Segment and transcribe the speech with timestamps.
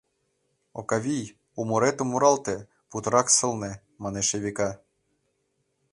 [0.79, 1.25] —Окавий,
[1.59, 2.55] у муретым муралте,
[2.89, 3.71] путырак сылне,—
[4.03, 4.69] манеш Эвика.